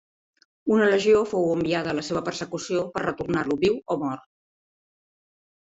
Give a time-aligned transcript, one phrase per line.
[0.75, 4.29] Una legió fou enviada a la seva persecució, per retornar-lo viu o mort.